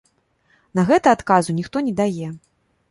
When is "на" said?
0.79-0.87